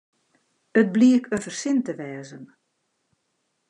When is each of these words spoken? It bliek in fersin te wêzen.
It 0.79 0.87
bliek 0.95 1.23
in 1.33 1.41
fersin 1.45 1.77
te 1.85 1.93
wêzen. 1.99 2.43